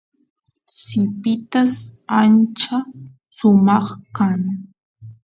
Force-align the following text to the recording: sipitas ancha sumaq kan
sipitas 0.79 1.73
ancha 2.21 2.77
sumaq 3.35 3.85
kan 4.17 4.41